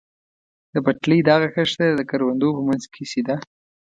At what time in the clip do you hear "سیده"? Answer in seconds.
3.11-3.35